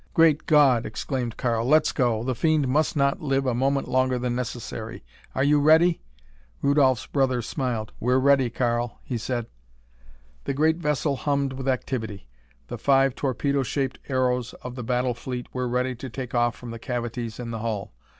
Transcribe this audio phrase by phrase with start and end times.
[0.15, 2.23] "Great God!" exclaimed Karl, "let's go!
[2.23, 5.03] The fiend must not live a moment longer than necessary.
[5.35, 6.01] Are you ready?"
[6.63, 7.91] Rudolph's brother smiled.
[7.99, 9.45] "We're ready Karl," he said.
[10.45, 12.27] The great vessel hummed with activity.
[12.67, 16.71] The five torpedo shaped aeros of the battle fleet were ready to take off from
[16.71, 17.93] the cavities in the hull.